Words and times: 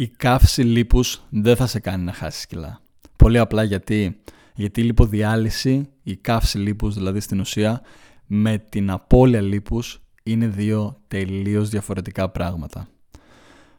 η 0.00 0.08
καύση 0.08 0.62
λίπους 0.62 1.22
δεν 1.28 1.56
θα 1.56 1.66
σε 1.66 1.80
κάνει 1.80 2.04
να 2.04 2.12
χάσεις 2.12 2.46
κιλά. 2.46 2.80
Πολύ 3.16 3.38
απλά 3.38 3.62
γιατί, 3.62 4.20
γιατί 4.54 4.80
η 4.80 4.84
λιποδιάλυση, 4.84 5.88
η 6.02 6.16
καύση 6.16 6.58
λίπους 6.58 6.94
δηλαδή 6.94 7.20
στην 7.20 7.40
ουσία, 7.40 7.80
με 8.26 8.58
την 8.68 8.90
απώλεια 8.90 9.40
λίπους 9.40 10.00
είναι 10.22 10.46
δύο 10.46 11.00
τελείως 11.08 11.68
διαφορετικά 11.68 12.28
πράγματα. 12.28 12.88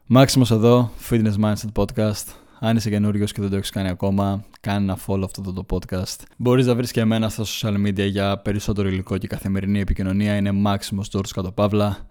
Μάξιμος 0.06 0.52
εδώ, 0.52 0.92
Fitness 1.10 1.34
Mindset 1.44 1.72
Podcast. 1.74 2.26
Αν 2.60 2.76
είσαι 2.78 2.90
καινούριος 2.90 3.32
και 3.32 3.42
δεν 3.42 3.50
το 3.50 3.56
έχεις 3.56 3.70
κάνει 3.70 3.90
ακόμα, 3.90 4.44
κάνε 4.60 4.78
ένα 4.84 4.98
follow 5.08 5.24
αυτό 5.24 5.54
το 5.54 5.66
podcast. 5.70 6.24
Μπορείς 6.38 6.66
να 6.66 6.76
βρεις 6.76 6.92
και 6.92 7.00
εμένα 7.00 7.30
στα 7.30 7.44
social 7.44 7.88
media 7.88 8.10
για 8.10 8.38
περισσότερο 8.38 8.88
υλικό 8.88 9.18
και 9.18 9.28
καθημερινή 9.28 9.80
επικοινωνία. 9.80 10.36
Είναι 10.36 10.52
Maximus 10.66 11.18
George 11.18 11.30
Κατοπαύλα. 11.34 12.08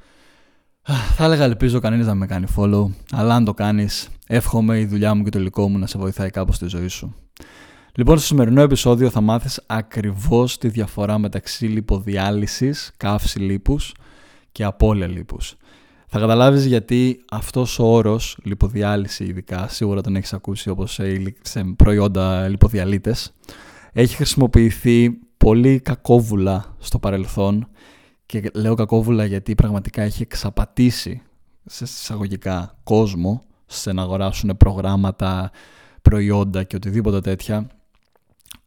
Θα 0.90 1.24
έλεγα 1.24 1.44
ελπίζω 1.44 1.80
κανείς 1.80 2.06
να 2.06 2.14
με 2.14 2.26
κάνει 2.26 2.46
follow, 2.56 2.84
αλλά 3.12 3.34
αν 3.34 3.44
το 3.44 3.54
κάνεις, 3.54 4.08
εύχομαι 4.26 4.78
η 4.78 4.86
δουλειά 4.86 5.14
μου 5.14 5.22
και 5.22 5.30
το 5.30 5.38
υλικό 5.38 5.68
μου 5.68 5.78
να 5.78 5.86
σε 5.86 5.98
βοηθάει 5.98 6.30
κάπως 6.30 6.56
στη 6.56 6.66
ζωή 6.66 6.88
σου. 6.88 7.14
Λοιπόν, 7.94 8.18
στο 8.18 8.26
σημερινό 8.26 8.60
επεισόδιο 8.60 9.10
θα 9.10 9.20
μάθεις 9.20 9.62
ακριβώς 9.66 10.58
τη 10.58 10.68
διαφορά 10.68 11.18
μεταξύ 11.18 11.66
λιποδιάλυσης, 11.66 12.92
καύση 12.96 13.38
λίπους 13.38 13.94
και 14.52 14.64
απώλεια 14.64 15.06
λίπους. 15.06 15.56
Θα 16.06 16.18
καταλάβεις 16.18 16.66
γιατί 16.66 17.24
αυτός 17.30 17.78
ο 17.78 17.84
όρος, 17.84 18.38
λιποδιάλυση 18.42 19.24
ειδικά, 19.24 19.68
σίγουρα 19.68 20.00
τον 20.00 20.16
έχεις 20.16 20.32
ακούσει 20.32 20.70
όπως 20.70 21.00
σε 21.40 21.64
προϊόντα 21.76 22.48
λιποδιαλύτες, 22.48 23.34
έχει 23.92 24.14
χρησιμοποιηθεί 24.14 25.18
πολύ 25.36 25.80
κακόβουλα 25.80 26.76
στο 26.78 26.98
παρελθόν 26.98 27.68
και 28.28 28.50
λέω 28.54 28.74
κακόβουλα 28.74 29.24
γιατί 29.24 29.54
πραγματικά 29.54 30.02
έχει 30.02 30.22
εξαπατήσει 30.22 31.22
σε 31.64 31.84
εισαγωγικά 31.84 32.78
κόσμο 32.84 33.42
σε 33.66 33.92
να 33.92 34.02
αγοράσουν 34.02 34.56
προγράμματα, 34.56 35.50
προϊόντα 36.02 36.62
και 36.62 36.76
οτιδήποτε 36.76 37.20
τέτοια. 37.20 37.66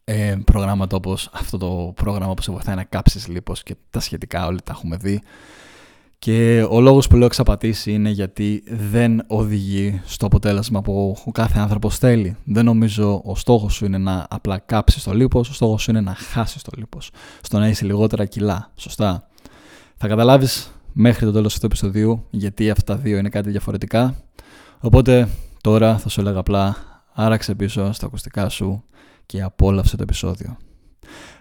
Ε, 0.04 0.36
προγράμματα 0.44 0.96
όπως 0.96 1.30
αυτό 1.32 1.58
το 1.58 1.92
πρόγραμμα 1.96 2.34
που 2.34 2.42
σε 2.42 2.52
βοηθάει 2.52 2.74
να 2.74 2.84
κάψεις 2.84 3.28
λίπος 3.28 3.62
και 3.62 3.76
τα 3.90 4.00
σχετικά 4.00 4.46
όλοι 4.46 4.58
τα 4.64 4.72
έχουμε 4.72 4.96
δει. 4.96 5.22
Και 6.18 6.66
ο 6.70 6.80
λόγος 6.80 7.06
που 7.06 7.16
λέω 7.16 7.26
εξαπατήσει 7.26 7.92
είναι 7.92 8.10
γιατί 8.10 8.62
δεν 8.66 9.24
οδηγεί 9.26 10.00
στο 10.04 10.26
αποτέλεσμα 10.26 10.82
που 10.82 11.16
ο 11.24 11.30
κάθε 11.30 11.58
άνθρωπος 11.58 11.98
θέλει. 11.98 12.36
Δεν 12.44 12.64
νομίζω 12.64 13.22
ο 13.24 13.36
στόχος 13.36 13.74
σου 13.74 13.84
είναι 13.84 13.98
να 13.98 14.26
απλά 14.30 14.58
κάψεις 14.58 15.02
το 15.02 15.12
λίπος, 15.12 15.48
ο 15.48 15.52
στόχος 15.52 15.82
σου 15.82 15.90
είναι 15.90 16.00
να 16.00 16.14
χάσεις 16.14 16.62
το 16.62 16.70
λίπος, 16.76 17.10
στο 17.42 17.58
να 17.58 17.68
είσαι 17.68 17.84
λιγότερα 17.84 18.24
κιλά, 18.24 18.70
σωστά. 18.76 19.26
Θα 20.04 20.08
καταλάβεις 20.08 20.72
μέχρι 20.92 21.24
το 21.24 21.32
τέλος 21.32 21.54
αυτού 21.54 21.60
του 21.60 21.66
επεισοδίου 21.66 22.26
γιατί 22.30 22.70
αυτά 22.70 22.94
τα 22.94 23.00
δύο 23.00 23.18
είναι 23.18 23.28
κάτι 23.28 23.50
διαφορετικά. 23.50 24.14
Οπότε 24.80 25.28
τώρα 25.60 25.98
θα 25.98 26.08
σου 26.08 26.20
έλεγα 26.20 26.38
απλά 26.38 26.76
άραξε 27.12 27.54
πίσω 27.54 27.92
στα 27.92 28.06
ακουστικά 28.06 28.48
σου 28.48 28.84
και 29.26 29.42
απόλαυσε 29.42 29.96
το 29.96 30.02
επεισόδιο. 30.02 30.56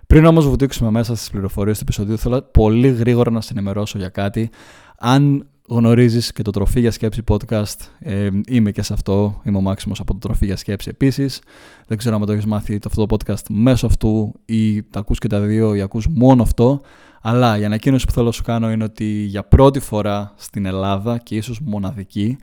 Πριν 0.07 0.25
όμως 0.25 0.47
βουτήξουμε 0.47 0.91
μέσα 0.91 1.15
στις 1.15 1.29
πληροφορίες 1.29 1.77
του 1.77 1.83
επεισοδίου 1.83 2.17
θέλω 2.17 2.41
πολύ 2.41 2.89
γρήγορα 2.89 3.31
να 3.31 3.41
σε 3.41 3.53
ενημερώσω 3.53 3.97
για 3.97 4.09
κάτι. 4.09 4.49
Αν 4.97 5.47
γνωρίζεις 5.75 6.31
και 6.31 6.41
το 6.41 6.51
Τροφή 6.51 6.79
για 6.79 6.91
Σκέψη 6.91 7.23
podcast, 7.27 7.75
ε, 7.99 8.29
είμαι 8.47 8.71
και 8.71 8.81
σε 8.81 8.93
αυτό, 8.93 9.41
είμαι 9.43 9.57
ο 9.57 9.61
Μάξιμος 9.61 9.99
από 9.99 10.13
το 10.13 10.19
Τροφή 10.19 10.45
για 10.45 10.55
Σκέψη 10.55 10.89
επίσης. 10.89 11.41
Δεν 11.87 11.97
ξέρω 11.97 12.15
αν 12.15 12.25
το 12.25 12.31
έχεις 12.31 12.45
μάθει 12.45 12.79
το 12.79 12.89
αυτό 12.89 13.05
το 13.05 13.15
podcast 13.15 13.43
μέσω 13.49 13.85
αυτού 13.85 14.33
ή 14.45 14.83
τα 14.83 14.99
ακούς 14.99 15.19
και 15.19 15.27
τα 15.27 15.39
δύο 15.39 15.75
ή 15.75 15.81
ακούς 15.81 16.07
μόνο 16.07 16.43
αυτό. 16.43 16.81
Αλλά 17.21 17.57
η 17.57 17.65
ανακοίνωση 17.65 18.05
που 18.05 18.11
θέλω 18.11 18.25
να 18.25 18.31
σου 18.31 18.43
κάνω 18.43 18.71
είναι 18.71 18.83
ότι 18.83 19.05
για 19.05 19.43
πρώτη 19.43 19.79
φορά 19.79 20.33
στην 20.35 20.65
Ελλάδα 20.65 21.17
και 21.17 21.35
ίσως 21.35 21.59
μοναδική 21.59 22.37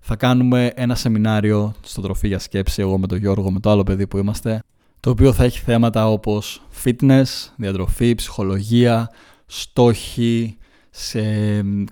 θα 0.00 0.16
κάνουμε 0.16 0.72
ένα 0.74 0.94
σεμινάριο 0.94 1.72
στο 1.80 2.00
Τροφή 2.00 2.28
για 2.28 2.38
Σκέψη, 2.38 2.80
εγώ 2.80 2.98
με 2.98 3.06
τον 3.06 3.18
Γιώργο, 3.18 3.50
με 3.50 3.60
το 3.60 3.70
άλλο 3.70 3.82
παιδί 3.82 4.06
που 4.06 4.18
είμαστε, 4.18 4.62
το 5.00 5.10
οποίο 5.10 5.32
θα 5.32 5.44
έχει 5.44 5.58
θέματα 5.58 6.08
όπως 6.08 6.62
fitness, 6.84 7.24
διατροφή, 7.56 8.14
ψυχολογία, 8.14 9.10
στόχοι, 9.46 10.56
σε 10.98 11.20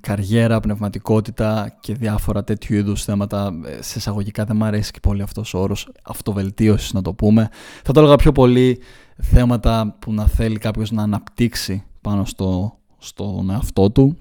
καριέρα, 0.01 0.61
πνευματικότητα 0.61 1.77
και 1.81 1.95
διάφορα 1.95 2.45
τέτοιου 2.45 2.77
είδους 2.77 3.05
θέματα. 3.05 3.53
Σε 3.81 3.99
εισαγωγικά 3.99 4.45
δεν 4.45 4.57
μου 4.57 4.65
αρέσει 4.65 4.91
και 4.91 5.01
πολύ 5.01 5.23
αυτός 5.23 5.55
ο 5.55 5.59
όρος, 5.59 5.89
αυτοβελτίωσης 6.03 6.93
να 6.93 7.03
το 7.03 7.13
πούμε. 7.15 7.49
Θα 7.85 7.93
το 7.93 8.01
έλεγα 8.01 8.17
πιο 8.17 8.33
πολύ 8.33 8.79
θέματα 9.23 9.97
που 9.99 10.13
να 10.13 10.27
θέλει 10.27 10.59
κάποιος 10.59 10.91
να 10.91 11.03
αναπτύξει 11.03 11.85
πάνω 12.01 12.25
στο, 12.25 12.79
στον 12.99 13.51
εαυτό 13.51 13.91
του. 13.91 14.17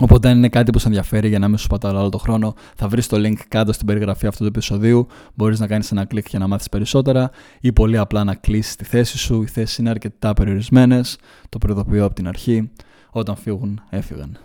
Οπότε 0.00 0.28
αν 0.28 0.36
είναι 0.36 0.48
κάτι 0.48 0.70
που 0.70 0.78
σε 0.78 0.86
ενδιαφέρει 0.86 1.28
για 1.28 1.38
να 1.38 1.48
μην 1.48 1.58
σου 1.58 1.66
πατάω 1.66 1.98
άλλο 1.98 2.08
το 2.08 2.18
χρόνο, 2.18 2.54
θα 2.76 2.88
βρεις 2.88 3.06
το 3.06 3.16
link 3.16 3.38
κάτω 3.48 3.72
στην 3.72 3.86
περιγραφή 3.86 4.26
αυτού 4.26 4.42
του 4.42 4.48
επεισοδίου. 4.48 5.06
Μπορείς 5.34 5.60
να 5.60 5.66
κάνεις 5.66 5.90
ένα 5.92 6.04
κλικ 6.04 6.28
για 6.28 6.38
να 6.38 6.46
μάθεις 6.46 6.68
περισσότερα 6.68 7.30
ή 7.60 7.72
πολύ 7.72 7.98
απλά 7.98 8.24
να 8.24 8.34
κλείσεις 8.34 8.76
τη 8.76 8.84
θέση 8.84 9.18
σου. 9.18 9.42
Οι 9.42 9.46
θέσεις 9.46 9.78
είναι 9.78 9.90
αρκετά 9.90 10.32
περιορισμένες, 10.32 11.18
το 11.48 11.58
προειδοποιώ 11.58 12.04
από 12.04 12.14
την 12.14 12.28
αρχή. 12.28 12.70
Όταν 13.16 13.36
φύγουν, 13.36 13.80
έφυγαν. 13.90 14.38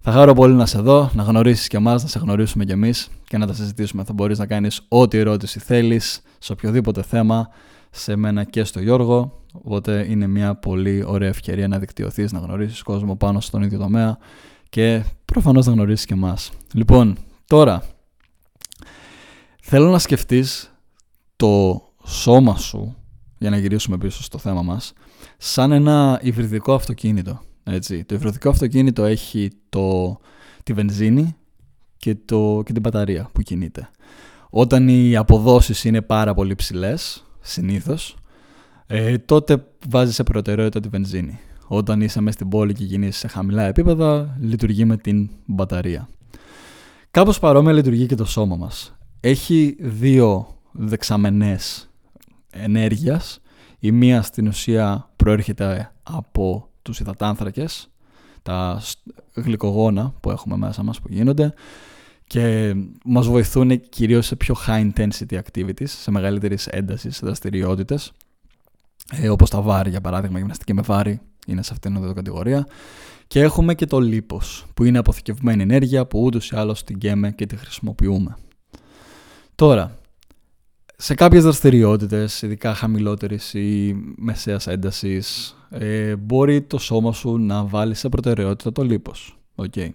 Θα 0.00 0.12
χαρώ 0.12 0.34
πολύ 0.34 0.54
να 0.54 0.66
σε 0.66 0.78
δω, 0.78 1.10
να 1.14 1.22
γνωρίσεις 1.22 1.66
και 1.66 1.76
εμάς, 1.76 2.02
να 2.02 2.08
σε 2.08 2.18
γνωρίσουμε 2.18 2.64
κι 2.64 2.72
εμείς 2.72 3.08
και 3.24 3.38
να 3.38 3.46
τα 3.46 3.52
συζητήσουμε. 3.52 4.04
Θα 4.04 4.12
μπορείς 4.12 4.38
να 4.38 4.46
κάνεις 4.46 4.80
ό,τι 4.88 5.18
ερώτηση 5.18 5.58
θέλεις, 5.58 6.22
σε 6.38 6.52
οποιοδήποτε 6.52 7.02
θέμα, 7.02 7.48
σε 7.90 8.16
μένα 8.16 8.44
και 8.44 8.64
στο 8.64 8.80
Γιώργο. 8.80 9.40
Οπότε 9.52 10.06
είναι 10.08 10.26
μια 10.26 10.54
πολύ 10.54 11.04
ωραία 11.06 11.28
ευκαιρία 11.28 11.68
να 11.68 11.78
δικτυωθείς, 11.78 12.32
να 12.32 12.38
γνωρίσεις 12.38 12.82
κόσμο 12.82 13.16
πάνω 13.16 13.40
στον 13.40 13.62
ίδιο 13.62 13.78
τομέα 13.78 14.18
και 14.68 15.04
προφανώς 15.24 15.66
να 15.66 15.72
γνωρίσεις 15.72 16.06
και 16.06 16.14
εμάς. 16.14 16.50
Λοιπόν, 16.72 17.16
τώρα 17.46 17.82
θέλω 19.62 19.90
να 19.90 19.98
σκεφτείς 19.98 20.72
το 21.36 21.82
σώμα 22.04 22.56
σου, 22.56 22.96
για 23.38 23.50
να 23.50 23.56
γυρίσουμε 23.56 23.98
πίσω 23.98 24.22
στο 24.22 24.38
θέμα 24.38 24.62
μας, 24.62 24.92
σαν 25.38 25.72
ένα 25.72 26.18
υβριδικό 26.22 26.74
αυτοκίνητο. 26.74 27.40
Έτσι. 27.64 28.04
Το 28.04 28.14
υβριδικό 28.14 28.48
αυτοκίνητο 28.48 29.04
έχει 29.04 29.50
το, 29.68 30.18
τη 30.62 30.72
βενζίνη 30.72 31.36
και, 31.96 32.14
το, 32.24 32.62
και 32.64 32.72
την 32.72 32.82
μπαταρία 32.82 33.30
που 33.32 33.42
κινείται. 33.42 33.90
Όταν 34.50 34.88
οι 34.88 35.16
αποδόσεις 35.16 35.84
είναι 35.84 36.02
πάρα 36.02 36.34
πολύ 36.34 36.54
ψηλές, 36.54 37.24
συνήθως, 37.40 38.16
ε, 38.86 39.18
τότε 39.18 39.64
βάζεις 39.88 40.14
σε 40.14 40.22
προτεραιότητα 40.22 40.80
τη 40.80 40.88
βενζίνη. 40.88 41.38
Όταν 41.66 42.00
είσαι 42.00 42.20
μέσα 42.20 42.34
στην 42.34 42.48
πόλη 42.48 42.72
και 42.72 42.84
γίνεις 42.84 43.16
σε 43.16 43.28
χαμηλά 43.28 43.62
επίπεδα, 43.62 44.36
λειτουργεί 44.40 44.84
με 44.84 44.96
την 44.96 45.30
μπαταρία. 45.46 46.08
Κάπως 47.10 47.38
παρόμοια 47.38 47.72
λειτουργεί 47.72 48.06
και 48.06 48.14
το 48.14 48.24
σώμα 48.24 48.56
μας. 48.56 48.96
Έχει 49.20 49.76
δύο 49.80 50.56
δεξαμενές 50.72 51.90
ενέργειας. 52.50 53.40
Η 53.78 53.92
μία 53.92 54.22
στην 54.22 54.46
ουσία 54.46 55.10
προέρχεται 55.16 55.92
από 56.02 56.68
τους 56.82 57.00
υδατάνθρακες, 57.00 57.88
τα 58.42 58.82
γλυκογόνα 59.34 60.14
που 60.20 60.30
έχουμε 60.30 60.56
μέσα 60.56 60.82
μας 60.82 61.00
που 61.00 61.06
γίνονται 61.10 61.54
και 62.26 62.74
μας 63.04 63.26
βοηθούν 63.26 63.80
κυρίως 63.88 64.26
σε 64.26 64.36
πιο 64.36 64.56
high 64.66 64.90
intensity 64.92 65.40
activities, 65.40 65.86
σε 65.86 66.10
μεγαλύτερης 66.10 66.66
έντασης, 66.66 67.16
σε 67.16 67.26
δραστηριότητες, 67.26 68.12
ε, 69.12 69.28
όπως 69.28 69.50
τα 69.50 69.60
βάρη 69.60 69.90
για 69.90 70.00
παράδειγμα, 70.00 70.38
γυμναστική 70.38 70.74
με 70.74 70.82
βάρη 70.82 71.20
είναι 71.46 71.62
σε 71.62 71.72
αυτήν 71.72 71.94
την 71.94 72.14
κατηγορία. 72.14 72.66
Και 73.26 73.40
έχουμε 73.40 73.74
και 73.74 73.86
το 73.86 74.00
λίπος, 74.00 74.66
που 74.74 74.84
είναι 74.84 74.98
αποθηκευμένη 74.98 75.62
ενέργεια 75.62 76.06
που 76.06 76.22
ούτως 76.22 76.50
ή 76.50 76.56
άλλως 76.56 76.84
την 76.84 76.98
καίμε 76.98 77.32
και 77.32 77.46
τη 77.46 77.56
χρησιμοποιούμε. 77.56 78.36
Τώρα, 79.54 79.98
σε 81.04 81.14
κάποιες 81.14 81.42
δραστηριότητες, 81.42 82.42
ειδικά 82.42 82.74
χαμηλότερης 82.74 83.54
ή 83.54 83.96
μεσαίας 84.16 84.66
έντασης, 84.66 85.56
ε, 85.70 86.16
μπορεί 86.16 86.62
το 86.62 86.78
σώμα 86.78 87.12
σου 87.12 87.38
να 87.38 87.64
βάλει 87.64 87.94
σε 87.94 88.08
προτεραιότητα 88.08 88.72
το 88.72 88.82
λίπος. 88.82 89.38
Okay. 89.56 89.88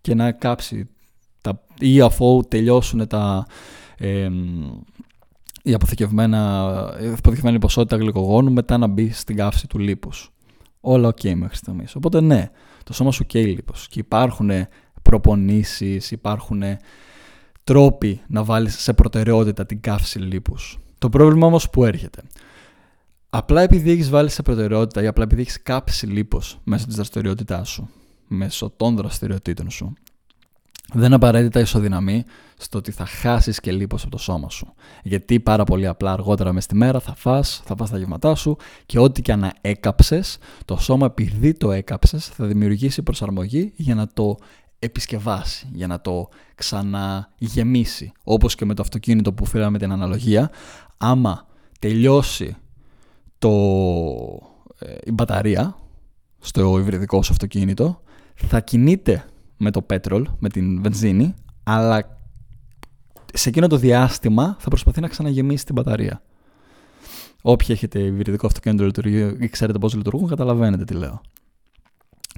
Και 0.00 0.14
να 0.14 0.32
κάψει 0.32 0.88
τα, 1.40 1.64
ή 1.78 2.00
αφού 2.00 2.42
τελειώσουν 2.48 3.06
τα, 3.06 3.46
ε, 3.98 4.28
η 5.62 5.74
αποθηκευμένα, 5.74 6.38
η 7.02 7.06
αποθηκευμένη 7.06 7.58
ποσότητα 7.58 7.96
γλυκογόνου 7.96 8.52
μετά 8.52 8.78
να 8.78 8.86
μπει 8.86 9.10
στην 9.10 9.36
καύση 9.36 9.66
του 9.66 9.78
λίπους. 9.78 10.30
Όλα 10.80 11.08
ok 11.08 11.34
μέχρι 11.34 11.56
στιγμής. 11.56 11.94
Οπότε 11.94 12.20
ναι, 12.20 12.50
το 12.84 12.92
σώμα 12.92 13.10
σου 13.12 13.26
καίει 13.26 13.44
λίπος 13.44 13.88
και 13.88 13.98
υπάρχουν 13.98 14.50
προπονήσεις, 15.02 16.10
υπάρχουν 16.10 16.62
τρόποι 17.64 18.20
να 18.26 18.44
βάλεις 18.44 18.78
σε 18.80 18.92
προτεραιότητα 18.92 19.66
την 19.66 19.80
καύση 19.80 20.18
λίπους. 20.18 20.78
Το 20.98 21.08
πρόβλημα 21.08 21.46
όμως 21.46 21.70
που 21.70 21.84
έρχεται. 21.84 22.22
Απλά 23.30 23.62
επειδή 23.62 23.90
έχεις 23.90 24.10
βάλει 24.10 24.28
σε 24.28 24.42
προτεραιότητα 24.42 25.02
ή 25.02 25.06
απλά 25.06 25.22
επειδή 25.24 25.40
έχεις 25.40 25.62
κάψει 25.62 26.06
λίπος 26.06 26.60
μέσω 26.64 26.86
της 26.86 26.94
δραστηριότητάς 26.94 27.68
σου, 27.68 27.88
μέσω 28.26 28.72
των 28.76 28.96
δραστηριοτήτων 28.96 29.70
σου, 29.70 29.92
δεν 30.92 31.12
απαραίτητα 31.12 31.60
ισοδυναμεί 31.60 32.24
στο 32.56 32.78
ότι 32.78 32.90
θα 32.90 33.06
χάσεις 33.06 33.60
και 33.60 33.72
λίπος 33.72 34.02
από 34.02 34.10
το 34.10 34.18
σώμα 34.18 34.50
σου. 34.50 34.74
Γιατί 35.02 35.40
πάρα 35.40 35.64
πολύ 35.64 35.86
απλά 35.86 36.12
αργότερα 36.12 36.52
μες 36.52 36.66
τη 36.66 36.74
μέρα 36.74 37.00
θα 37.00 37.14
φας, 37.14 37.62
θα 37.64 37.76
φας 37.76 37.90
τα 37.90 37.98
γεύματά 37.98 38.34
σου 38.34 38.56
και 38.86 38.98
ό,τι 38.98 39.22
και 39.22 39.32
αν 39.32 39.52
έκαψες, 39.60 40.38
το 40.64 40.76
σώμα 40.76 41.06
επειδή 41.06 41.52
το 41.52 41.72
έκαψες 41.72 42.26
θα 42.26 42.46
δημιουργήσει 42.46 43.02
προσαρμογή 43.02 43.72
για 43.76 43.94
να 43.94 44.08
το 44.08 44.36
επισκευάσει, 44.84 45.68
για 45.72 45.86
να 45.86 46.00
το 46.00 46.28
ξαναγεμίσει. 46.54 48.12
Όπως 48.24 48.54
και 48.54 48.64
με 48.64 48.74
το 48.74 48.82
αυτοκίνητο 48.82 49.32
που 49.32 49.46
φέραμε 49.46 49.78
την 49.78 49.92
αναλογία, 49.92 50.50
άμα 50.96 51.46
τελειώσει 51.78 52.56
το, 53.38 53.50
ε, 54.78 54.94
η 55.04 55.12
μπαταρία 55.12 55.76
στο 56.38 56.78
υβριδικό 56.78 57.22
σου 57.22 57.32
αυτοκίνητο, 57.32 58.02
θα 58.34 58.60
κινείται 58.60 59.24
με 59.56 59.70
το 59.70 59.82
πέτρολ, 59.82 60.28
με 60.38 60.48
την 60.48 60.82
βενζίνη, 60.82 61.34
αλλά 61.62 62.18
σε 63.32 63.48
εκείνο 63.48 63.66
το 63.66 63.76
διάστημα 63.76 64.56
θα 64.58 64.68
προσπαθεί 64.68 65.00
να 65.00 65.08
ξαναγεμίσει 65.08 65.64
την 65.64 65.74
μπαταρία. 65.74 66.22
Όποιοι 67.42 67.68
έχετε 67.70 67.98
υβριδικό 67.98 68.46
αυτοκίνητο 68.46 68.84
λειτουργεί 68.84 69.36
ή 69.40 69.48
ξέρετε 69.48 69.78
πώς 69.78 69.94
λειτουργούν, 69.94 70.28
καταλαβαίνετε 70.28 70.84
τι 70.84 70.94
λέω. 70.94 71.20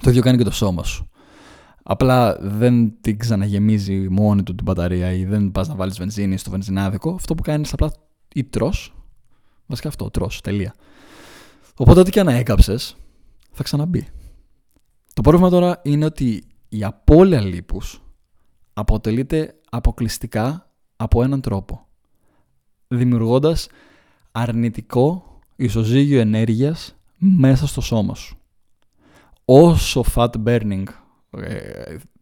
Το 0.01 0.09
ίδιο 0.09 0.21
κάνει 0.21 0.37
και 0.37 0.43
το 0.43 0.51
σώμα 0.51 0.83
σου. 0.83 1.09
Απλά 1.87 2.37
δεν 2.41 2.93
την 3.01 3.17
ξαναγεμίζει 3.17 4.07
μόνη 4.09 4.43
του 4.43 4.55
την 4.55 4.65
μπαταρία 4.65 5.11
ή 5.11 5.25
δεν 5.25 5.51
πας 5.51 5.67
να 5.67 5.75
βάλεις 5.75 5.97
βενζίνη 5.97 6.37
στο 6.37 6.49
βενζινάδικο. 6.49 7.13
Αυτό 7.13 7.35
που 7.35 7.41
κάνει 7.41 7.69
απλά 7.71 7.91
ή 8.33 8.43
τρώ. 8.43 8.73
Βασικά 9.65 9.87
αυτό, 9.87 10.09
τρώ. 10.09 10.29
Τελεία. 10.43 10.73
Οπότε 11.75 11.99
ό,τι 11.99 12.11
και 12.11 12.19
αν 12.19 12.27
έκαψες, 12.27 12.95
θα 13.51 13.63
ξαναμπεί. 13.63 14.07
Το 15.13 15.21
πρόβλημα 15.21 15.49
τώρα 15.49 15.81
είναι 15.83 16.05
ότι 16.05 16.43
η 16.69 16.83
απώλεια 16.83 17.41
λίπους 17.41 18.01
αποτελείται 18.73 19.55
αποκλειστικά 19.69 20.71
από 20.95 21.23
έναν 21.23 21.41
τρόπο. 21.41 21.87
Δημιουργώντας 22.87 23.67
αρνητικό 24.31 25.39
ισοζύγιο 25.55 26.19
ενέργειας 26.19 26.95
μέσα 27.17 27.67
στο 27.67 27.81
σώμα 27.81 28.15
σου. 28.15 28.37
Όσο 29.45 30.03
fat 30.15 30.29
burning 30.45 30.83
ε, 30.87 31.04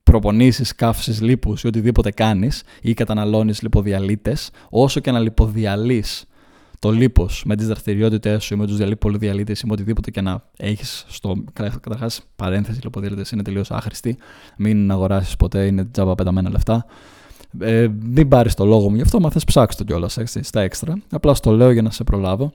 προπονήσεις, 0.04 0.76
καύσεις, 0.76 1.22
λίπους 1.22 1.64
ή 1.64 1.68
οτιδήποτε 1.68 2.12
κάνεις 2.12 2.64
ή 2.82 2.94
καταναλώνεις 2.94 3.62
λιποδιαλύτες, 3.62 4.50
όσο 4.70 5.00
και 5.00 5.12
να 5.12 5.20
λιποδιαλύεις 5.20 6.26
το 6.80 6.92
λίπος 6.92 7.44
με 7.46 7.56
τις 7.56 7.68
δραστηριότητές 7.68 8.44
σου 8.44 8.54
ή 8.54 8.58
με 8.58 8.68
τους 8.68 8.80
πολυδιαλύτε 9.00 9.52
ή 9.52 9.62
με 9.66 9.72
οτιδήποτε 9.72 10.12
και 10.12 10.22
να 10.22 10.44
έχεις 10.58 11.06
στο. 11.08 11.44
Καταρχάς, 11.54 12.22
παρένθεση, 12.36 12.80
λιποδιαλύτε 12.84 13.24
είναι 13.34 13.42
τελείως 13.42 13.72
άχρηστη. 13.72 14.18
Μην 14.58 14.92
αγοράσεις 14.92 15.36
ποτέ, 15.36 15.66
είναι 15.66 15.86
τζάμπα 15.86 16.16
πεταμένα 16.16 16.50
λεφτά. 16.50 16.86
Ε, 17.60 17.88
μην 18.02 18.28
πάρεις 18.28 18.54
το 18.54 18.66
λόγο 18.66 18.90
μου 18.90 18.96
γι' 18.96 19.02
αυτό, 19.02 19.20
μα 19.20 19.30
θες 19.32 19.44
ψάξεις 19.44 19.78
το 19.78 19.84
κιόλας 19.84 20.18
στα 20.42 20.62
έξτρα. 20.62 21.02
Απλά 21.12 21.34
στο 21.34 21.52
λέω 21.52 21.72
για 21.72 21.82
να 21.82 21.92
σε 21.92 22.04
προλάβω. 22.04 22.54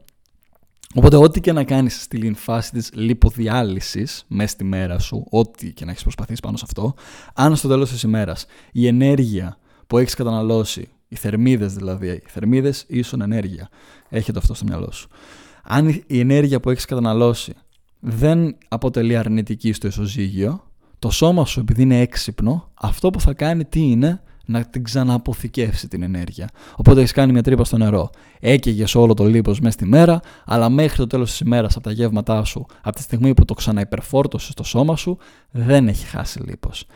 Οπότε, 0.95 1.17
ό,τι 1.17 1.41
και 1.41 1.53
να 1.53 1.65
κάνεις 1.65 2.03
στη 2.03 2.33
φάση 2.37 2.71
της 2.71 2.91
λιποδιάλυσης 2.95 4.25
μέσα 4.29 4.49
στη 4.49 4.65
μέρα 4.65 4.99
σου, 4.99 5.27
ό,τι 5.31 5.73
και 5.73 5.85
να 5.85 5.91
έχεις 5.91 6.03
προσπαθήσει 6.03 6.41
πάνω 6.41 6.57
σε 6.57 6.65
αυτό, 6.67 6.95
αν 7.35 7.57
στο 7.57 7.69
τέλος 7.69 7.91
της 7.91 8.03
ημέρας 8.03 8.47
η 8.73 8.87
ενέργεια 8.87 9.59
που 9.87 9.99
έχεις 9.99 10.15
καταναλώσει, 10.15 10.89
οι 11.09 11.17
θερμίδες 11.17 11.75
δηλαδή, 11.75 12.09
οι 12.09 12.23
θερμίδες 12.27 12.85
ίσον 12.89 13.21
ενέργεια, 13.21 13.69
έχετε 14.09 14.39
αυτό 14.39 14.55
στο 14.55 14.65
μυαλό 14.65 14.91
σου. 14.91 15.09
Αν 15.63 16.03
η 16.07 16.21
ενέργεια 16.21 16.61
που 16.61 16.71
έχεις 16.71 16.85
καταναλώσει 16.85 17.55
δεν 18.01 18.57
αποτελεί 18.69 19.17
αρνητική 19.17 19.73
στο 19.73 19.87
ισοζύγιο, 19.87 20.63
το 20.99 21.11
σώμα 21.11 21.45
σου 21.45 21.61
επειδή 21.61 21.83
είναι 21.83 22.01
έξυπνο, 22.01 22.71
αυτό 22.75 23.11
που 23.11 23.21
θα 23.21 23.33
κάνει 23.33 23.65
τι 23.65 23.81
είναι, 23.81 24.23
να 24.49 24.65
την 24.65 24.85
ξανααποθηκεύσει 24.85 25.89
την 25.89 26.03
ενέργεια. 26.03 26.49
Οπότε 26.77 27.01
έχεις 27.01 27.13
κάνει 27.13 27.33
μια 27.33 27.43
τρύπα 27.43 27.65
στο 27.65 27.77
νερό. 27.77 28.11
Έκαιγες 28.41 28.95
όλο 28.95 29.15
το 29.15 29.25
λίπος 29.25 29.61
μέσα 29.61 29.73
στη 29.73 29.87
μέρα, 29.87 30.21
αλλά 30.45 30.69
μέχρι 30.69 30.97
το 30.97 31.07
τέλος 31.07 31.31
της 31.31 31.41
ημέρας 31.41 31.75
από 31.75 31.85
τα 31.85 31.93
γεύματά 31.93 32.45
σου, 32.45 32.67
από 32.83 32.97
τη 32.97 33.03
στιγμή 33.03 33.35
που 33.35 33.45
το 33.45 33.55
ξαναυπερφόρτωσες 33.55 34.53
στο 34.53 34.63
σώμα 34.63 34.97
σου, 34.97 35.19
δεν 35.51 35.89
έχει 35.89 36.07
χάσει 36.07 36.41
λίπος. 36.43 36.87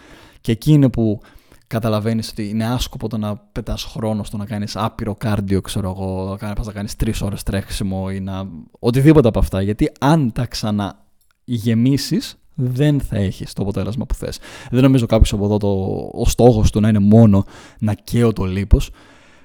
Και 0.40 0.52
εκεί 0.52 0.72
είναι 0.72 0.88
που 0.88 1.20
καταλαβαίνεις 1.66 2.28
ότι 2.28 2.48
είναι 2.48 2.64
άσκοπο 2.64 3.08
το 3.08 3.18
να 3.18 3.36
πετάς 3.36 3.84
χρόνο 3.84 4.24
στο 4.24 4.36
να 4.36 4.44
κάνεις 4.44 4.76
άπειρο 4.76 5.14
κάρντιο, 5.14 5.60
ξέρω 5.60 5.90
εγώ, 5.90 6.36
να 6.40 6.52
πας 6.52 6.66
να 6.66 6.72
κάνεις 6.72 6.96
τρεις 6.96 7.20
ώρες 7.20 7.42
τρέξιμο 7.42 8.08
ή 8.12 8.20
να. 8.20 8.48
οτιδήποτε 8.78 9.28
από 9.28 9.38
αυτά. 9.38 9.62
Γιατί 9.62 9.92
αν 10.00 10.32
τα 10.32 10.46
ξαναγεμίσεις, 10.46 12.36
δεν 12.54 13.00
θα 13.00 13.16
έχεις 13.16 13.52
το 13.52 13.62
αποτέλεσμα 13.62 14.06
που 14.06 14.14
θες. 14.14 14.38
Δεν 14.70 14.82
νομίζω 14.82 15.06
κάποιος 15.06 15.32
από 15.32 15.44
εδώ 15.44 15.56
το, 15.56 15.68
ο 16.12 16.24
στόχος 16.24 16.70
του 16.70 16.80
να 16.80 16.88
είναι 16.88 16.98
μόνο 16.98 17.44
να 17.78 17.94
καίω 17.94 18.32
το 18.32 18.44
λίπος. 18.44 18.90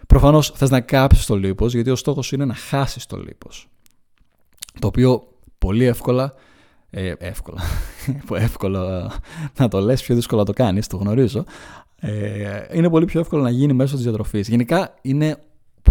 Προφανώς 0.07 0.51
θες 0.55 0.69
να 0.69 0.81
κάψεις 0.81 1.25
το 1.25 1.35
λίπος, 1.35 1.73
γιατί 1.73 1.89
ο 1.89 1.95
στόχος 1.95 2.31
είναι 2.31 2.45
να 2.45 2.53
χάσεις 2.53 3.05
το 3.05 3.17
λίπος. 3.17 3.67
Το 4.79 4.87
οποίο 4.87 5.27
πολύ 5.57 5.85
εύκολα 5.85 6.33
ε, 6.89 7.13
εύκολα. 7.17 7.61
εύκολο 8.47 9.11
να 9.57 9.67
το 9.67 9.79
λες, 9.79 10.03
πιο 10.03 10.15
δύσκολο 10.15 10.39
να 10.39 10.45
το 10.45 10.53
κάνεις, 10.53 10.87
το 10.87 10.97
γνωρίζω. 10.97 11.43
Ε, 11.99 12.65
είναι 12.71 12.89
πολύ 12.89 13.05
πιο 13.05 13.19
εύκολο 13.19 13.41
να 13.41 13.49
γίνει 13.49 13.73
μέσω 13.73 13.95
της 13.95 14.03
διατροφής. 14.03 14.47
Γενικά 14.47 14.93
είναι 15.01 15.37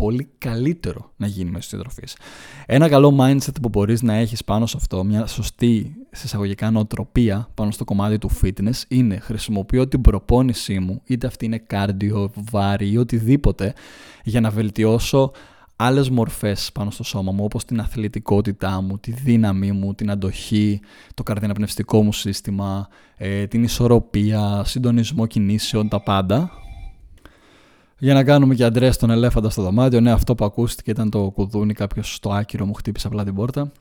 πολύ 0.01 0.29
καλύτερο 0.39 1.13
να 1.17 1.27
γίνει 1.27 1.51
μέσω 1.51 1.69
της 1.69 1.71
διατροφής. 1.71 2.17
Ένα 2.67 2.89
καλό 2.89 3.17
mindset 3.21 3.61
που 3.63 3.69
μπορείς 3.69 4.03
να 4.03 4.15
έχεις 4.15 4.45
πάνω 4.45 4.67
σε 4.67 4.77
αυτό, 4.81 5.05
μια 5.05 5.27
σωστή 5.27 5.95
συσταγωγικά 6.11 6.71
νοοτροπία 6.71 7.49
πάνω 7.55 7.71
στο 7.71 7.85
κομμάτι 7.85 8.19
του 8.19 8.31
fitness 8.43 8.83
είναι 8.89 9.19
χρησιμοποιώ 9.19 9.89
την 9.89 10.01
προπόνησή 10.01 10.79
μου, 10.79 11.03
είτε 11.05 11.27
αυτή 11.27 11.45
είναι 11.45 11.59
κάρντιο, 11.59 12.31
βάρη 12.51 12.91
ή 12.91 12.97
οτιδήποτε, 12.97 13.75
για 14.25 14.41
να 14.41 14.51
βελτιώσω 14.51 15.33
άλλες 15.77 16.11
μορφές 16.11 16.71
πάνω 16.73 16.91
στο 16.91 17.05
σώμα 17.05 17.33
μου, 17.33 17.45
όπως 17.45 17.65
την 17.65 17.81
αθλητικότητά 17.81 18.81
μου, 18.81 18.99
τη 18.99 19.11
δύναμή 19.11 19.73
μου, 19.73 19.95
την 19.95 20.11
αντοχή, 20.11 20.81
το 21.15 21.23
καρδιαναπνευστικό 21.23 22.03
μου 22.03 22.13
σύστημα, 22.13 22.89
ε, 23.17 23.47
την 23.47 23.63
ισορροπία, 23.63 24.63
συντονισμό 24.65 25.27
κινήσεων, 25.27 25.89
τα 25.89 26.03
πάντα. 26.03 26.51
Για 27.99 28.15
να 28.15 28.25
κάνουμε 28.25 28.55
και 28.55 28.65
αντρές 28.65 28.97
τον 28.97 29.11
ελέφαντα 29.11 29.51
στο 29.51 29.63
δωμάτιο, 29.63 30.01
ναι, 30.01 30.11
αυτό 30.11 30.35
που 30.35 30.45
ακούστηκε 30.45 30.91
ήταν 30.91 31.11
το 31.11 31.31
κουδούνι, 31.31 31.73
κάποιος 31.73 32.15
στο 32.15 32.31
άκυρο 32.33 32.67
μου 32.67 32.75
χτύπησε 32.75 33.07
απλά 33.07 33.25
την 33.25 33.35
πόρτα. 33.35 33.73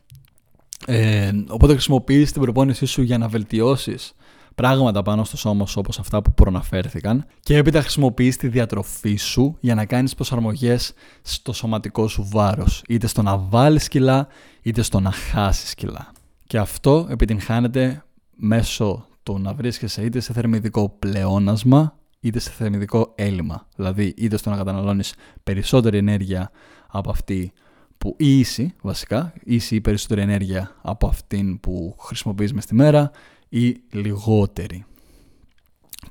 Ε, 0.86 1.32
οπότε 1.48 1.74
χρησιμοποιείς 1.74 2.32
την 2.32 2.42
προπόνησή 2.42 2.86
σου 2.86 3.02
για 3.02 3.18
να 3.18 3.28
βελτιώσεις 3.28 4.14
πράγματα 4.56 5.02
πάνω 5.02 5.24
στο 5.24 5.38
σώμα 5.38 5.66
σου 5.66 5.76
όπως 5.78 6.00
αυτά 6.00 6.22
που 6.22 6.34
προναφέρθηκαν 6.34 7.26
και 7.40 7.58
έπειτα 7.58 7.82
χρησιμοποιείς 7.82 8.38
τη 8.38 8.48
διατροφή 8.48 9.16
σου 9.16 9.58
για 9.60 9.76
να 9.76 9.86
κάνεις 9.86 10.16
προσαρμογές 10.16 10.94
στο 11.22 11.54
σωματικό 11.54 12.08
σου 12.08 12.28
βάρος 12.32 12.84
είτε 12.88 13.08
στο 13.08 13.22
να 13.22 13.38
βάλεις 13.38 13.88
κιλά 13.88 14.28
είτε 14.62 14.82
στο 14.82 15.00
να 15.00 15.12
χάσεις 15.12 15.76
κιλά. 15.76 16.12
Και 16.48 16.58
αυτό 16.58 17.08
επιτυγχάνεται 17.10 18.04
μέσω 18.36 19.06
του 19.24 19.40
να 19.40 19.54
βρίσκεσαι 19.54 20.04
είτε 20.04 20.20
σε 20.20 20.34
θερμιδικό 20.34 20.90
πλεόνασμα 21.00 21.96
είτε 22.26 22.40
σε 22.40 22.50
θερμιδικό 22.50 23.14
έλλειμμα. 23.16 23.68
Δηλαδή 23.76 24.14
είτε 24.18 24.38
στο 24.38 24.50
να 24.50 24.58
καταναλώνεις 24.58 25.14
περισσότερη 25.44 25.98
ενέργεια 25.98 26.52
από 26.88 27.10
αυτή 27.10 27.54
που 27.98 28.16
ή 28.18 28.40
ίση 28.40 28.74
βασικά, 28.82 29.34
ίση 29.44 29.76
ή 29.76 29.82
περισσότερη 29.82 30.22
ενέργεια 30.22 30.76
από 30.82 31.08
αυτήν 31.08 31.60
που 31.60 31.96
χρησιμοποιείς 32.00 32.54
μες 32.54 32.66
τη 32.66 32.76
μέρα 32.76 33.12
ή 33.50 33.76
λιγότεροι. 33.92 34.86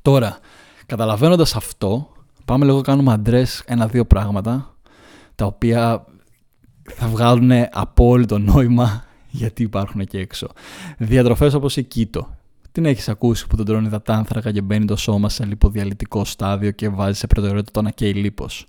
Τώρα, 0.01 0.39
καταλαβαίνοντας 0.85 1.55
αυτό, 1.55 2.11
πάμε 2.45 2.65
λίγο 2.65 2.81
κάνουμε 2.81 3.13
address 3.13 3.63
ένα-δύο 3.65 4.05
πράγματα 4.05 4.75
τα 5.35 5.45
οποία 5.45 6.05
θα 6.83 7.07
βγάλουν 7.07 7.51
απόλυτο 7.71 8.37
νόημα 8.37 9.05
γιατί 9.39 9.63
υπάρχουν 9.63 9.99
εκεί 9.99 10.17
έξω. 10.17 10.47
Διατροφές 10.97 11.53
όπως 11.53 11.77
η 11.77 11.83
keto. 11.83 12.37
Την 12.75 12.85
έχεις 12.85 13.09
ακούσει 13.09 13.47
που 13.47 13.55
τον 13.55 13.65
τρώνε 13.65 13.87
υδατάνθρακα 13.87 14.51
και 14.51 14.61
μπαίνει 14.61 14.85
το 14.85 14.95
σώμα 14.95 15.29
σε 15.29 15.45
λιποδιαλυτικό 15.45 16.25
στάδιο 16.25 16.71
και 16.71 16.89
βάζει 16.89 17.17
σε 17.17 17.27
προτεραιότητα 17.27 17.71
το 17.71 17.81
να 17.81 17.89
καίει 17.89 18.13
λίπος. 18.13 18.65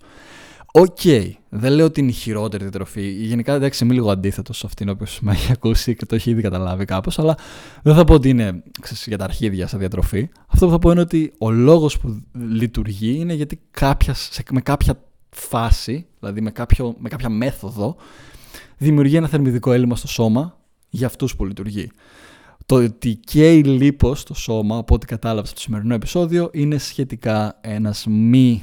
Ok, 0.73 0.97
okay. 1.03 1.31
δεν 1.49 1.73
λέω 1.73 1.85
ότι 1.87 2.01
είναι 2.01 2.11
η 2.11 2.13
χειρότερη 2.13 2.63
διατροφή. 2.63 3.11
Γενικά 3.11 3.55
εντάξει, 3.55 3.85
είμαι 3.85 3.95
λίγο 3.95 4.11
αντίθετος 4.11 4.59
σε 4.59 4.67
αυτήν 4.67 4.89
όποιος 4.89 5.21
με 5.21 5.33
έχει 5.33 5.53
ακούσει 5.53 5.97
και 5.97 6.07
το 6.07 6.15
έχει 6.15 6.31
ήδη 6.31 6.43
καταλάβει 6.43 6.85
κάπως. 6.85 7.19
Αλλά 7.19 7.37
δεν 7.83 7.95
θα 7.95 8.05
πω 8.05 8.15
ότι 8.15 8.29
είναι 8.29 8.63
ξέρεις, 8.81 9.07
για 9.07 9.19
τα 9.19 9.25
αρχίδια 9.25 9.67
σε 9.67 9.77
διατροφή. 9.79 10.29
Αυτό 10.47 10.67
που 10.67 10.73
θα 10.73 10.79
πω 10.79 10.91
είναι 10.91 11.01
ότι 11.01 11.33
ο 11.39 11.51
λόγος 11.51 11.99
που 11.99 12.23
λειτουργεί 12.33 13.17
είναι 13.19 13.35
γιατί 13.35 13.61
κάποια, 13.71 14.15
σε, 14.15 14.43
με 14.51 14.61
κάποια 14.61 15.01
φάση, 15.31 16.07
δηλαδή 16.19 16.41
με, 16.41 16.51
κάποιο, 16.51 16.95
με 16.99 17.09
κάποια 17.09 17.29
μέθοδο, 17.29 17.97
δημιουργεί 18.77 19.17
ένα 19.17 19.29
θερμιδικό 19.29 19.73
έλλειμμα 19.73 19.97
στο 19.97 20.09
σώμα 20.09 20.59
για 20.89 21.07
αυτούς 21.07 21.37
που 21.37 21.45
λειτουργεί. 21.45 21.91
Το 22.67 22.75
ότι 22.75 23.15
καίει 23.15 23.63
λίπος 23.63 24.21
στο 24.21 24.35
σώμα, 24.35 24.77
από 24.77 24.95
ό,τι 24.95 25.07
κατάλαβα 25.07 25.47
στο 25.47 25.61
σημερινό 25.61 25.95
επεισόδιο, 25.95 26.51
είναι 26.53 26.79
σχετικά 26.79 27.59
ένας 27.61 28.07
μη 28.07 28.63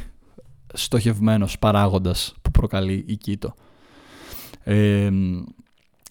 στοχευμένος 0.74 1.60
παράγοντας 1.60 2.34
που 2.42 2.52
προκαλεί 2.52 3.04
η 3.08 3.16
κήτο. 3.16 3.54
Ε, 4.64 5.10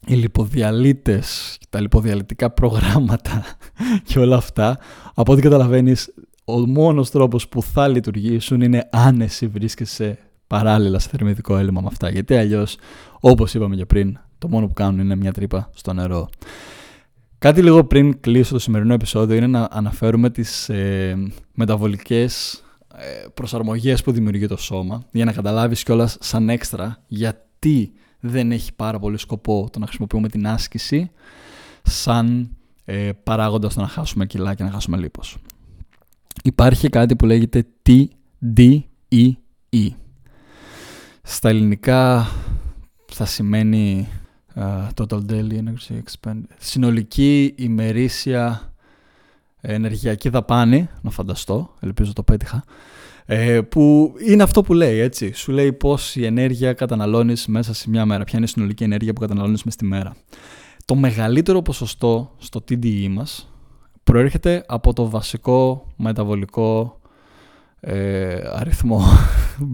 οι 0.07 0.15
λιποδιαλύτες, 0.15 1.59
τα 1.71 1.81
λιποδιαλυτικά 1.81 2.51
προγράμματα 2.51 3.45
και 4.07 4.19
όλα 4.19 4.37
αυτά, 4.37 4.79
από 5.15 5.33
ό,τι 5.33 5.43
καταλαβαίνεις, 5.43 6.15
ο 6.45 6.59
μόνος 6.59 7.11
τρόπος 7.11 7.49
που 7.49 7.63
θα 7.63 7.89
λειτουργήσουν 7.89 8.61
είναι 8.61 8.89
αν 8.93 9.21
εσύ 9.21 9.47
βρίσκεσαι 9.47 10.19
παράλληλα 10.47 10.99
σε 10.99 11.09
θερμιδικό 11.09 11.57
έλλειμμα 11.57 11.81
με 11.81 11.87
αυτά. 11.91 12.11
Γιατί 12.11 12.37
αλλιώς, 12.37 12.77
όπως 13.21 13.55
είπαμε 13.55 13.77
και 13.77 13.87
πριν, 13.87 14.19
το 14.39 14.49
μόνο 14.49 14.67
που 14.67 14.73
κάνουν 14.73 15.01
είναι 15.01 15.17
μια 15.17 15.33
τρύπα 15.33 15.71
στο 15.75 15.93
νερό. 15.93 16.29
Κάτι 17.43 17.63
λίγο 17.63 17.85
πριν 17.85 18.21
κλείσω 18.21 18.53
το 18.53 18.59
σημερινό 18.59 18.95
επεισόδιο 18.95 19.37
είναι 19.37 19.47
να 19.47 19.69
αναφέρουμε 19.71 20.31
τις 20.31 20.69
ε, 20.69 21.33
μεταβολικές 21.55 22.63
ε, 22.97 23.27
προσαρμογές 23.35 24.03
που 24.03 24.13
δημιουργεί 24.13 24.47
το 24.47 24.57
σώμα 24.57 25.03
για 25.11 25.25
να 25.25 25.33
καταλάβεις 25.33 25.83
κιόλας 25.83 26.17
σαν 26.21 26.49
έξτρα 26.49 27.03
γιατί 27.07 27.93
δεν 28.21 28.53
έχει 28.53 28.75
πάρα 28.75 28.99
πολύ 28.99 29.19
σκοπό 29.19 29.69
το 29.73 29.79
να 29.79 29.87
χρησιμοποιούμε 29.87 30.29
την 30.29 30.47
άσκηση 30.47 31.11
σαν 31.83 32.57
ε, 32.85 33.11
παράγοντας 33.23 33.75
το 33.75 33.81
να 33.81 33.89
χάσουμε 33.89 34.27
κιλά 34.27 34.55
και 34.55 34.63
να 34.63 34.71
χάσουμε 34.71 34.97
λίπος. 34.97 35.37
Υπάρχει 36.45 36.89
κάτι 36.89 37.17
που 37.17 37.27
λέγεται 37.27 37.67
TDEE. 37.87 39.33
Στα 41.23 41.49
ελληνικά 41.49 42.27
θα 43.13 43.25
σημαίνει 43.25 44.09
uh, 44.57 44.89
Total 44.95 45.21
Daily 45.31 45.53
Energy 45.53 45.99
Expend. 46.03 46.41
Συνολική 46.59 47.55
ημερήσια 47.57 48.73
ενεργειακή 49.61 50.29
δαπάνη, 50.29 50.89
να 51.01 51.11
φανταστώ, 51.11 51.75
ελπίζω 51.81 52.13
το 52.13 52.23
πέτυχα, 52.23 52.65
ε, 53.25 53.61
που 53.61 54.15
είναι 54.29 54.43
αυτό 54.43 54.63
που 54.63 54.73
λέει, 54.75 54.99
έτσι. 54.99 55.33
Σου 55.33 55.53
λέει 55.53 55.73
πόση 55.73 56.23
ενέργεια 56.23 56.73
καταναλώνεις 56.73 57.47
μέσα 57.47 57.75
σε 57.75 57.91
μια 57.91 58.07
μέρα, 58.07 58.25
ποια 58.25 58.39
είναι 58.39 58.47
η 58.47 58.51
συνολική 58.51 58.85
ενέργεια 58.85 59.13
που 59.13 59.21
καταναλώνεις 59.21 59.63
μέσα 59.63 59.77
στη 59.77 59.85
μέρα. 59.85 60.17
Το 60.85 60.95
μεγαλύτερο 60.95 61.63
ποσοστό 61.63 62.35
στο 62.39 62.65
TDE 62.69 63.09
μας 63.09 63.53
προέρχεται 64.05 64.65
από 64.67 64.93
το 64.93 65.09
βασικό 65.09 65.87
μεταβολικό 65.97 67.01
ε, 67.85 68.41
αριθμό. 68.53 69.03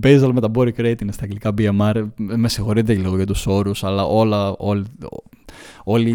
Basal 0.03 0.35
Metabolic 0.35 0.77
Rate 0.77 1.03
είναι 1.03 1.13
στα 1.13 1.25
αγγλικά 1.25 1.55
BMR. 1.59 2.09
Με 2.17 2.49
συγχωρείτε 2.49 2.95
λίγο 2.95 3.17
για 3.17 3.27
τους 3.27 3.47
όρους, 3.47 3.85
αλλά 3.85 4.05
όλα, 4.05 4.55
όλη, 4.59 4.85
όλη 5.85 6.11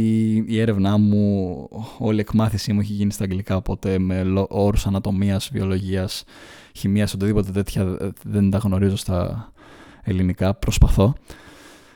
η 0.48 0.60
έρευνά 0.60 0.98
μου, 0.98 1.68
όλη 1.98 2.18
η 2.18 2.20
εκμάθησή 2.20 2.74
μου 2.74 2.80
έχει 2.80 2.94
γίνει 2.94 3.12
στα 3.12 3.24
αγγλικά, 3.24 3.56
οπότε 3.56 4.00
με 4.00 4.24
όρους 4.50 4.88
ανατομίας, 4.88 5.50
βιολογίας, 5.54 6.24
χημίας, 6.76 7.14
οτιδήποτε 7.14 7.52
τέτοια 7.52 7.82
ε, 7.82 8.10
δεν 8.24 8.50
τα 8.50 8.58
γνωρίζω 8.58 8.96
στα 8.96 9.52
ελληνικά. 10.04 10.54
Προσπαθώ. 10.54 11.14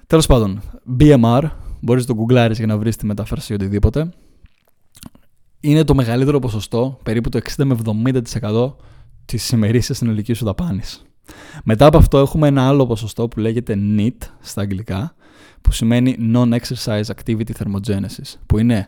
Τέλος 0.08 0.25
πάντων, 0.25 0.62
BMR, 1.00 1.44
μπορείς 1.82 2.08
να 2.08 2.13
το 2.13 2.20
γκουγκλάρεις 2.20 2.58
για 2.58 2.68
να 2.68 2.77
βρεις 2.77 2.96
τη 2.96 3.06
μετάφραση 3.06 3.54
οτιδήποτε. 3.54 4.10
Είναι 5.60 5.84
το 5.84 5.96
μεγαλύτερο 5.96 6.39
ποσοστό, 6.39 7.00
περίπου 7.04 7.30
το 7.30 7.39
60 7.58 7.63
με 7.66 7.77
70% 8.42 8.75
της 9.27 9.50
ημερήσιας 9.50 9.98
συνολικής 9.98 10.38
σου 10.38 10.46
δαπάνης. 10.46 11.01
Μετά 11.63 11.86
από 11.86 11.98
αυτό 11.98 12.17
έχουμε 12.17 12.48
ένα 12.48 12.67
άλλο 12.67 12.88
ποσοστό 12.88 13.27
που 13.27 13.39
λέγεται 13.39 13.77
NEAT 13.98 14.17
στα 14.39 14.62
αγγλικά, 14.62 15.15
που 15.62 15.72
σημαίνει 15.72 16.17
Non-Exercise 16.34 17.03
Activity 17.03 17.51
Thermogenesis, 17.60 18.34
που 18.46 18.57
είναι 18.57 18.88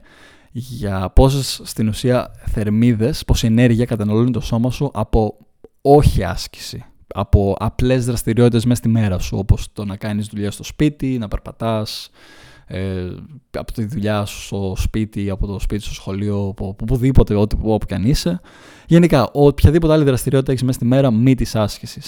για 0.51 1.11
πόσες 1.15 1.61
στην 1.63 1.87
ουσία 1.87 2.31
θερμίδες, 2.45 3.25
πόση 3.25 3.45
ενέργεια 3.45 3.85
καταναλώνει 3.85 4.31
το 4.31 4.39
σώμα 4.39 4.71
σου 4.71 4.91
από 4.93 5.37
όχι 5.81 6.23
άσκηση, 6.23 6.85
από 7.07 7.55
απλές 7.59 8.05
δραστηριότητες 8.05 8.65
μέσα 8.65 8.79
στη 8.79 8.89
μέρα 8.89 9.19
σου, 9.19 9.37
όπως 9.37 9.67
το 9.73 9.85
να 9.85 9.95
κάνεις 9.95 10.27
δουλειά 10.27 10.51
στο 10.51 10.63
σπίτι, 10.63 11.17
να 11.17 11.27
περπατάς, 11.27 12.09
ε, 12.71 13.15
από 13.57 13.71
τη 13.71 13.85
δουλειά 13.85 14.25
σου 14.25 14.41
στο 14.41 14.73
σπίτι, 14.77 15.29
από 15.29 15.47
το 15.47 15.59
σπίτι 15.59 15.83
στο 15.83 15.93
σχολείο, 15.93 16.47
από 16.47 16.75
οπουδήποτε, 16.81 17.35
όπου, 17.35 17.71
όπου 17.73 17.85
και 17.85 17.93
αν 17.93 18.03
είσαι. 18.03 18.41
Γενικά, 18.87 19.29
οποιαδήποτε 19.31 19.93
άλλη 19.93 20.03
δραστηριότητα 20.03 20.51
έχεις 20.51 20.63
μέσα 20.63 20.77
στη 20.77 20.87
μέρα, 20.87 21.11
μη 21.11 21.35
τη 21.35 21.51
άσκηση. 21.53 22.01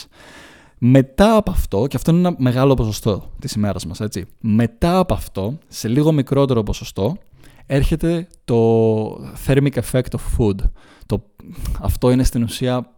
Μετά 0.77 1.35
από 1.35 1.51
αυτό, 1.51 1.87
και 1.87 1.95
αυτό 1.95 2.11
είναι 2.11 2.19
ένα 2.19 2.35
μεγάλο 2.39 2.73
ποσοστό 2.73 3.31
της 3.39 3.53
ημέρας 3.53 3.85
μας, 3.85 3.99
έτσι. 3.99 4.25
Μετά 4.41 4.97
από 4.97 5.13
αυτό, 5.13 5.57
σε 5.67 5.87
λίγο 5.87 6.11
μικρότερο 6.11 6.63
ποσοστό, 6.63 7.17
έρχεται 7.65 8.27
το 8.45 9.09
thermic 9.45 9.73
effect 9.73 10.11
of 10.11 10.37
food. 10.37 10.55
Το, 11.05 11.23
αυτό 11.81 12.11
είναι 12.11 12.23
στην 12.23 12.43
ουσία 12.43 12.95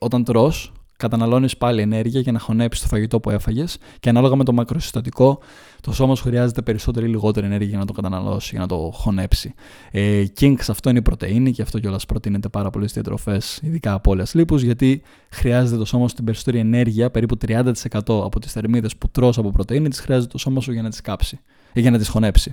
όταν 0.00 0.24
τρως, 0.24 0.72
καταναλώνεις 1.02 1.56
πάλι 1.56 1.80
ενέργεια 1.80 2.20
για 2.20 2.32
να 2.32 2.38
χωνέψεις 2.38 2.82
το 2.82 2.88
φαγητό 2.88 3.20
που 3.20 3.30
έφαγες 3.30 3.78
και 4.00 4.08
ανάλογα 4.08 4.36
με 4.36 4.44
το 4.44 4.52
μακροσυστατικό, 4.52 5.38
το 5.80 5.92
σώμα 5.92 6.14
σου 6.14 6.22
χρειάζεται 6.22 6.62
περισσότερη 6.62 7.06
ή 7.06 7.08
λιγότερη 7.08 7.46
ενέργεια 7.46 7.68
για 7.68 7.78
να 7.78 7.84
το 7.84 7.92
καταναλώσει, 7.92 8.48
για 8.50 8.60
να 8.60 8.66
το 8.66 8.90
χωνέψει. 8.94 9.54
Ε, 9.90 10.24
Kings, 10.40 10.64
αυτό 10.68 10.90
είναι 10.90 10.98
η 10.98 11.02
πρωτενη 11.02 11.52
και 11.52 11.62
αυτό 11.62 11.78
κιόλας 11.78 12.06
προτείνεται 12.06 12.48
πάρα 12.48 12.70
πολλέ 12.70 12.86
διατροφές, 12.86 13.60
ειδικά 13.62 13.92
από 13.92 14.10
όλες 14.10 14.34
λίπους, 14.34 14.62
γιατί 14.62 15.02
χρειάζεται 15.30 15.78
το 15.78 15.84
σώμα 15.84 16.08
σου 16.08 16.14
την 16.14 16.24
περισσότερη 16.24 16.58
ενέργεια, 16.58 17.10
περίπου 17.10 17.36
30% 17.46 17.72
από 18.06 18.40
τις 18.40 18.52
θερμίδες 18.52 18.96
που 18.96 19.08
τρως 19.08 19.38
από 19.38 19.50
πρωτενη, 19.50 19.88
τις 19.88 20.00
χρειάζεται 20.00 20.32
το 20.32 20.38
σώμα 20.38 20.60
σου 20.60 20.72
για 20.72 20.82
να 20.82 20.90
τις 20.90 21.00
κάψει 21.00 21.40
ή 21.72 21.80
για 21.80 21.90
να 21.90 21.98
τις 21.98 22.08
χωνέψει. 22.08 22.52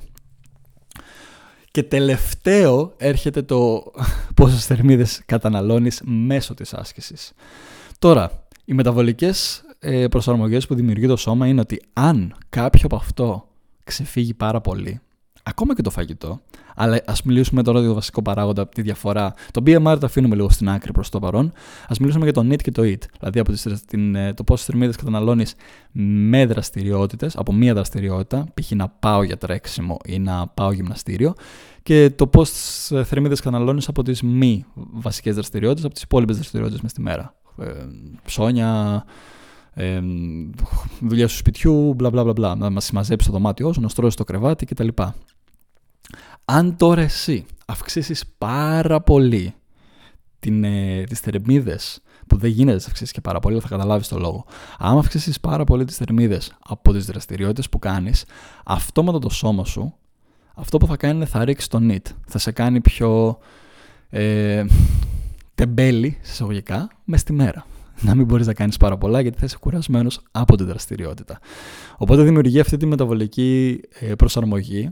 Και 1.71 1.83
τελευταίο 1.83 2.93
έρχεται 2.97 3.41
το 3.41 3.83
πόσες 4.35 4.65
θερμίδες 4.65 5.21
καταναλώνεις 5.25 6.01
μέσω 6.05 6.53
της 6.53 6.73
άσκησης. 6.73 7.33
Τώρα, 7.99 8.47
οι 8.65 8.73
μεταβολικές 8.73 9.63
ε, 9.79 10.07
προσαρμογές 10.07 10.67
που 10.67 10.75
δημιουργεί 10.75 11.07
το 11.07 11.15
σώμα 11.15 11.47
είναι 11.47 11.59
ότι 11.61 11.81
αν 11.93 12.35
κάποιο 12.49 12.81
από 12.83 12.95
αυτό 12.95 13.47
ξεφύγει 13.83 14.33
πάρα 14.33 14.61
πολύ, 14.61 15.01
ακόμα 15.43 15.75
και 15.75 15.81
το 15.81 15.89
φαγητό, 15.89 16.41
αλλά 16.75 17.01
ας 17.05 17.23
μιλήσουμε 17.23 17.63
τώρα 17.63 17.79
για 17.79 17.87
το 17.87 17.93
βασικό 17.93 18.21
παράγοντα, 18.21 18.67
τη 18.67 18.81
διαφορά. 18.81 19.33
Το 19.51 19.63
BMR 19.65 19.97
το 19.99 20.05
αφήνουμε 20.05 20.35
λίγο 20.35 20.49
στην 20.49 20.69
άκρη 20.69 20.91
προς 20.91 21.09
το 21.09 21.19
παρόν. 21.19 21.45
Α 21.87 21.95
μιλήσουμε 21.99 22.23
για 22.23 22.33
το 22.33 22.41
NEAT 22.41 22.61
και 22.61 22.71
το 22.71 22.81
EAT. 22.81 23.03
Δηλαδή 23.19 23.39
από 23.39 23.51
τις, 23.51 23.67
την, 23.87 24.15
ε, 24.15 24.33
το 24.33 24.43
πόσες 24.43 24.65
θερμίδε 24.65 24.93
καταναλώνεις 24.97 25.55
με 25.91 26.45
δραστηριότητες, 26.45 27.37
από 27.37 27.53
μία 27.53 27.73
δραστηριότητα, 27.73 28.45
π.χ. 28.53 28.71
να 28.71 28.87
πάω 28.87 29.23
για 29.23 29.37
τρέξιμο 29.37 29.97
ή 30.05 30.19
να 30.19 30.47
πάω 30.47 30.71
γυμναστήριο, 30.71 31.33
και 31.83 32.09
το 32.09 32.27
πόσες 32.27 32.91
θερμίδες 33.07 33.39
καταναλώνεις 33.39 33.87
από 33.87 34.03
τις 34.03 34.21
μη 34.21 34.65
βασικές 34.73 35.33
δραστηριότητες, 35.33 35.83
από 35.85 35.93
τις 35.93 36.03
υπόλοιπες 36.03 36.35
δραστηριότητες 36.35 36.81
μες 36.81 36.91
στη 36.91 37.01
μέρα. 37.01 37.33
Ε, 37.59 37.73
ψώνια, 38.23 39.03
ε, 39.73 40.01
δουλειά 40.99 41.27
του 41.27 41.33
σπιτιού, 41.33 41.93
μπλα 41.93 42.09
μπλα 42.09 42.23
μπλα, 42.23 42.55
να 42.55 42.69
μας 42.69 42.85
συμμαζέψει 42.85 43.27
το 43.27 43.33
δωμάτιό 43.33 43.73
σου, 43.73 43.81
να 43.81 43.87
στρώσει 43.87 44.17
το 44.17 44.23
κρεβάτι 44.23 44.65
κτλ. 44.65 44.87
Αν 46.45 46.75
τώρα 46.75 47.01
εσύ 47.01 47.45
αυξήσεις 47.65 48.23
πάρα 48.37 49.01
πολύ 49.01 49.53
την, 50.39 50.63
ε, 50.63 51.03
τις 51.03 51.19
θερμίδες 51.19 52.01
που 52.27 52.37
δεν 52.37 52.49
γίνεται 52.49 52.77
να 52.77 52.85
αυξήσεις 52.85 53.11
και 53.11 53.21
πάρα 53.21 53.39
πολύ, 53.39 53.59
θα 53.59 53.67
καταλάβεις 53.67 54.07
το 54.07 54.19
λόγο. 54.19 54.45
Αν 54.77 54.97
αυξήσεις 54.97 55.39
πάρα 55.39 55.63
πολύ 55.63 55.85
τις 55.85 55.95
θερμίδες 55.97 56.53
από 56.59 56.93
τις 56.93 57.05
δραστηριότητες 57.05 57.69
που 57.69 57.79
κάνεις, 57.79 58.25
αυτόματα 58.65 59.19
το 59.19 59.29
σώμα 59.29 59.65
σου, 59.65 59.93
αυτό 60.55 60.77
που 60.77 60.87
θα 60.87 60.97
κάνει 60.97 61.15
είναι 61.15 61.25
θα 61.25 61.45
ρίξει 61.45 61.69
το 61.69 61.79
NIT. 61.81 62.11
Θα 62.25 62.37
σε 62.37 62.51
κάνει 62.51 62.81
πιο 62.81 63.37
ε, 64.09 64.65
τεμπέλη, 65.59 66.17
εισαγωγικά, 66.23 66.89
μες 67.03 67.19
στη 67.19 67.33
μέρα. 67.33 67.65
Να 68.01 68.15
μην 68.15 68.25
μπορείς 68.25 68.47
να 68.47 68.53
κάνεις 68.53 68.77
πάρα 68.77 68.97
πολλά 68.97 69.21
γιατί 69.21 69.37
θα 69.37 69.45
είσαι 69.45 69.57
κουρασμένος 69.59 70.21
από 70.31 70.55
τη 70.57 70.63
δραστηριότητα. 70.63 71.39
Οπότε 71.97 72.23
δημιουργεί 72.23 72.59
αυτή 72.59 72.77
τη 72.77 72.85
μεταβολική 72.85 73.79
ε, 73.99 74.15
προσαρμογή 74.15 74.89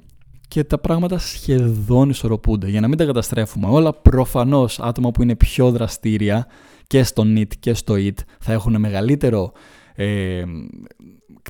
και 0.48 0.64
τα 0.64 0.78
πράγματα 0.78 1.18
σχεδόν 1.18 2.10
ισορροπούνται. 2.10 2.70
Για 2.70 2.82
να 2.82 2.88
μην 2.88 2.98
τα 2.98 3.06
καταστρέφουμε 3.06 3.68
όλα, 3.68 3.94
προφανώς 3.94 4.80
άτομα 4.80 5.12
που 5.12 5.22
είναι 5.22 5.36
πιο 5.36 5.72
δραστήρια 5.72 6.48
και 6.88 7.04
στο 7.04 7.24
NIT 7.26 7.56
και 7.60 7.74
στο 7.74 7.94
EAT 7.98 8.18
θα 8.40 8.52
έχουν 8.52 8.80
μεγαλύτερο 8.80 9.52
ε, 9.96 10.44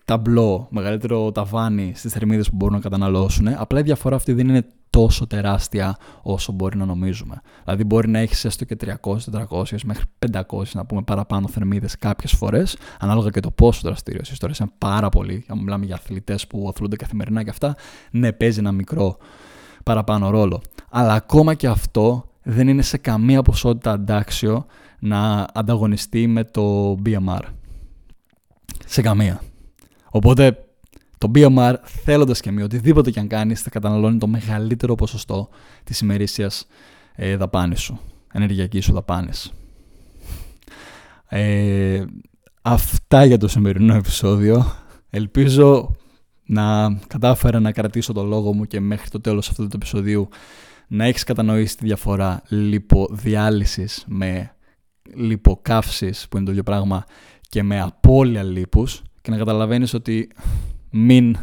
ταμπλό, 0.05 0.67
μεγαλύτερο 0.69 1.31
ταβάνι 1.31 1.91
στις 1.95 2.11
θερμίδες 2.11 2.49
που 2.49 2.55
μπορούν 2.55 2.75
να 2.75 2.81
καταναλώσουν. 2.81 3.47
Απλά 3.47 3.79
η 3.79 3.83
διαφορά 3.83 4.15
αυτή 4.15 4.33
δεν 4.33 4.47
είναι 4.47 4.65
τόσο 4.97 5.27
τεράστια 5.27 5.97
όσο 6.21 6.51
μπορεί 6.51 6.77
να 6.77 6.85
νομίζουμε. 6.85 7.41
Δηλαδή 7.63 7.83
μπορεί 7.83 8.09
να 8.09 8.19
έχεις 8.19 8.45
έστω 8.45 8.65
και 8.65 8.77
300, 9.01 9.15
400 9.49 9.63
μέχρι 9.83 10.03
500 10.31 10.63
να 10.73 10.85
πούμε 10.85 11.01
παραπάνω 11.01 11.47
θερμίδες 11.47 11.97
κάποιες 11.97 12.31
φορές, 12.31 12.77
ανάλογα 12.99 13.29
και 13.29 13.39
το 13.39 13.51
πόσο 13.51 13.81
δραστήριο 13.83 14.21
είσαι. 14.23 14.37
Τώρα 14.37 14.53
είναι 14.59 14.69
πάρα 14.77 15.09
πολύ, 15.09 15.45
αν 15.47 15.59
μιλάμε 15.59 15.85
για 15.85 15.95
αθλητές 15.95 16.47
που 16.47 16.67
αθλούνται 16.69 16.95
καθημερινά 16.95 17.43
και 17.43 17.49
αυτά, 17.49 17.75
ναι 18.11 18.31
παίζει 18.31 18.59
ένα 18.59 18.71
μικρό 18.71 19.17
παραπάνω 19.83 20.29
ρόλο. 20.29 20.61
Αλλά 20.89 21.13
ακόμα 21.13 21.53
και 21.53 21.67
αυτό 21.67 22.29
δεν 22.43 22.67
είναι 22.67 22.81
σε 22.81 22.97
καμία 22.97 23.41
ποσότητα 23.41 23.91
αντάξιο 23.91 24.65
να 24.99 25.47
ανταγωνιστεί 25.53 26.27
με 26.27 26.43
το 26.43 26.95
BMR. 27.05 27.41
Σε 28.85 29.01
καμία. 29.01 29.41
Οπότε 30.09 30.66
το 31.17 31.31
BMR, 31.35 31.73
θέλοντας 31.83 32.39
και 32.39 32.51
μη, 32.51 32.61
οτιδήποτε 32.61 33.11
και 33.11 33.19
αν 33.19 33.27
κάνεις, 33.27 33.61
θα 33.61 33.69
καταναλώνει 33.69 34.17
το 34.17 34.27
μεγαλύτερο 34.27 34.95
ποσοστό 34.95 35.49
της 35.83 35.99
ημερήσιας 35.99 36.67
ε, 37.15 37.35
δαπάνης 37.35 37.81
σου, 37.81 37.99
ενεργειακής 38.33 38.85
σου 38.85 38.93
δαπάνης. 38.93 39.51
Ε, 41.27 42.03
αυτά 42.61 43.25
για 43.25 43.37
το 43.37 43.47
σημερινό 43.47 43.95
επεισόδιο. 43.95 44.73
Ελπίζω 45.09 45.95
να 46.45 46.95
κατάφερα 47.07 47.59
να 47.59 47.71
κρατήσω 47.71 48.13
το 48.13 48.23
λόγο 48.23 48.53
μου 48.53 48.65
και 48.65 48.79
μέχρι 48.79 49.09
το 49.09 49.21
τέλος 49.21 49.49
αυτού 49.49 49.63
του 49.63 49.75
επεισοδίου 49.75 50.29
να 50.87 51.05
έχεις 51.05 51.23
κατανοήσει 51.23 51.77
τη 51.77 51.85
διαφορά 51.85 52.41
λιποδιάλυσης 52.47 54.03
με 54.07 54.51
λιποκαύσεις 55.15 56.27
που 56.27 56.37
είναι 56.37 56.45
το 56.45 56.51
ίδιο 56.51 56.63
πράγμα 56.63 57.05
και 57.49 57.63
με 57.63 57.81
απώλεια 57.81 58.43
λίπους 58.43 59.01
και 59.21 59.31
να 59.31 59.37
καταλαβαίνεις 59.37 59.93
ότι 59.93 60.29
μην, 60.97 61.37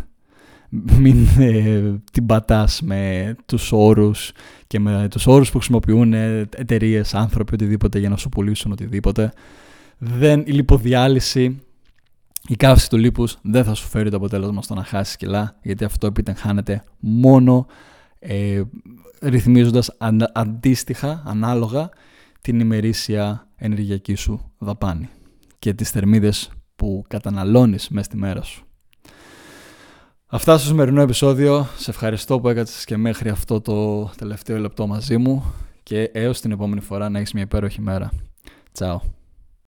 μην 0.99 1.26
ε, 1.38 2.02
την 2.12 2.26
πατάς 2.26 2.82
με 2.82 3.34
τους 3.46 3.73
όρους 3.73 4.32
και 4.66 4.80
με 4.80 5.08
τους 5.11 5.26
όρους 5.26 5.50
που 5.50 5.58
χρησιμοποιούν 5.58 6.12
εταιρείες, 6.12 7.14
άνθρωποι, 7.14 7.54
οτιδήποτε 7.54 7.99
για 7.99 8.08
να 8.08 8.16
σου 8.16 8.28
πουλήσουν 8.28 8.73
οτιδήποτε. 8.73 9.32
Δεν, 9.99 10.42
η 10.46 10.52
λιποδιάλυση, 10.52 11.62
η 12.49 12.56
καύση 12.56 12.90
του 12.90 12.96
λίπους 12.96 13.38
δεν 13.42 13.64
θα 13.64 13.75
σου 13.75 13.88
φέρει 13.88 14.11
το 14.11 14.16
αποτέλεσμα 14.16 14.62
στο 14.62 14.75
να 14.75 14.84
χάσεις 14.84 15.16
κιλά, 15.16 15.58
γιατί 15.62 15.84
αυτό 15.84 16.06
επιτυγχάνεται 16.06 16.84
μόνο 16.99 17.66
ε, 18.18 18.62
ρυθμίζοντας 19.20 19.96
αντίστοιχα, 20.32 21.23
ανάλογα, 21.26 21.88
την 22.40 22.61
ημερήσια 22.61 23.49
ενεργειακή 23.56 24.14
σου 24.14 24.52
δαπάνη 24.58 25.08
και 25.58 25.75
τις 25.75 25.90
θερμίδες 25.90 26.50
που 26.76 27.04
καταναλώνεις 27.08 27.88
μέσα 27.88 28.04
στη 28.04 28.16
μέρα 28.16 28.42
σου. 28.42 28.66
Αυτά 30.35 30.59
στο 30.59 30.67
σημερινό 30.67 31.00
επεισόδιο. 31.00 31.67
Σε 31.76 31.91
ευχαριστώ 31.91 32.41
που 32.41 32.49
έκατσες 32.49 32.85
και 32.85 32.97
μέχρι 32.97 33.29
αυτό 33.29 33.61
το 33.61 34.05
τελευταίο 34.05 34.59
λεπτό 34.59 34.87
μαζί 34.87 35.17
μου 35.17 35.45
και 35.83 36.11
έως 36.12 36.41
την 36.41 36.50
επόμενη 36.50 36.81
φορά 36.81 37.09
να 37.09 37.19
έχεις 37.19 37.33
μια 37.33 37.43
υπέροχη 37.43 37.81
μέρα. 37.81 38.11
Τσάου. 38.73 39.00